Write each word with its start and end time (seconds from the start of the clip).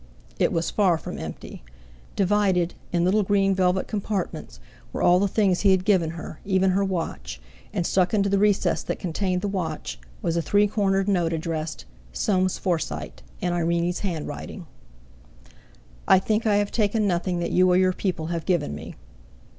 It 0.39 0.51
was 0.51 0.71
far 0.71 0.97
from 0.97 1.19
empty. 1.19 1.61
Divided, 2.15 2.73
in 2.91 3.05
little 3.05 3.21
green 3.21 3.53
velvet 3.53 3.87
compartments, 3.87 4.59
were 4.91 5.03
all 5.03 5.19
the 5.19 5.27
things 5.27 5.59
he 5.59 5.69
had 5.69 5.85
given 5.85 6.09
her, 6.17 6.39
even 6.43 6.71
her 6.71 6.83
watch, 6.83 7.39
and 7.71 7.85
stuck 7.85 8.11
into 8.11 8.27
the 8.27 8.39
recess 8.39 8.81
that 8.81 8.97
contained 8.97 9.41
the 9.41 9.47
watch 9.47 9.99
was 10.23 10.35
a 10.35 10.41
three 10.41 10.65
cornered 10.67 11.07
note 11.07 11.33
addressed 11.33 11.85
"Soames 12.13 12.57
Forsyte," 12.57 13.21
in 13.41 13.53
Irene's 13.53 13.99
handwriting: 13.99 14.65
"I 16.07 16.17
think 16.17 16.47
I 16.47 16.55
have 16.55 16.71
taken 16.71 17.05
nothing 17.05 17.37
that 17.37 17.51
you 17.51 17.69
or 17.69 17.77
your 17.77 17.93
people 17.93 18.25
have 18.33 18.47
given 18.47 18.73
me." 18.73 18.95